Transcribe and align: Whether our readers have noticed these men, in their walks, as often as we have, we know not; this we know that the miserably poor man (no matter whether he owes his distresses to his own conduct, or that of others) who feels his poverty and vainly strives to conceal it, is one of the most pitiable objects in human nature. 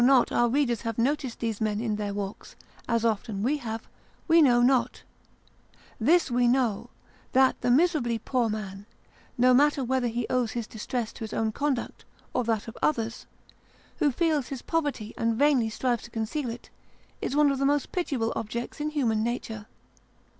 Whether 0.03 0.35
our 0.35 0.49
readers 0.49 0.81
have 0.81 0.97
noticed 0.97 1.41
these 1.41 1.61
men, 1.61 1.79
in 1.79 1.95
their 1.95 2.11
walks, 2.11 2.55
as 2.89 3.05
often 3.05 3.35
as 3.37 3.43
we 3.43 3.57
have, 3.57 3.87
we 4.27 4.41
know 4.41 4.59
not; 4.63 5.03
this 5.99 6.31
we 6.31 6.47
know 6.47 6.89
that 7.33 7.61
the 7.61 7.69
miserably 7.69 8.17
poor 8.17 8.49
man 8.49 8.87
(no 9.37 9.53
matter 9.53 9.83
whether 9.83 10.07
he 10.07 10.25
owes 10.27 10.53
his 10.53 10.65
distresses 10.65 11.13
to 11.13 11.23
his 11.23 11.33
own 11.33 11.51
conduct, 11.51 12.03
or 12.33 12.43
that 12.45 12.67
of 12.67 12.75
others) 12.81 13.27
who 13.97 14.09
feels 14.11 14.47
his 14.47 14.63
poverty 14.63 15.13
and 15.19 15.35
vainly 15.35 15.69
strives 15.69 16.01
to 16.05 16.09
conceal 16.09 16.49
it, 16.49 16.71
is 17.21 17.35
one 17.35 17.51
of 17.51 17.59
the 17.59 17.63
most 17.67 17.91
pitiable 17.91 18.33
objects 18.35 18.79
in 18.81 18.89
human 18.89 19.21
nature. 19.23 19.67